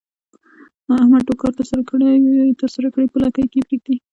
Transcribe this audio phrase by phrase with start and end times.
[1.01, 1.51] احمد ټول کار
[2.69, 3.95] ترسره کړي په لکۍ کې یې پرېږدي.